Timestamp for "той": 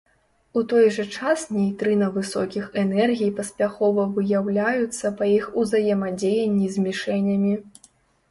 0.69-0.85